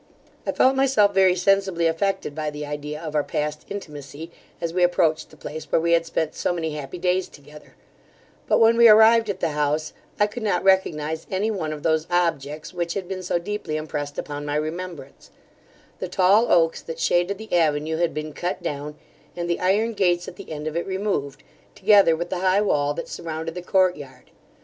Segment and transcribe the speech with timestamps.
[0.47, 4.73] I felt my self very sensibly affected by the idea of our past intimacy, as
[4.73, 7.75] we approached the place where we had spent so many happy days together;
[8.47, 12.07] but when we arrived at the house, I could not recognize any one of those
[12.09, 15.29] objects, which had been so deeply impressed upon my remembrance
[15.99, 18.95] The tall oaks that shaded the avenue, had been cut down,
[19.35, 21.43] and the iron gates at the end of it removed,
[21.75, 24.31] together with the high wall that surrounded the court yard.